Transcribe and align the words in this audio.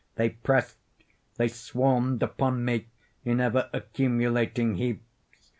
They 0.15 0.29
pressed—they 0.31 1.47
swarmed 1.47 2.23
upon 2.23 2.65
me 2.65 2.87
in 3.23 3.39
ever 3.39 3.69
accumulating 3.71 4.73
heaps. 4.77 5.03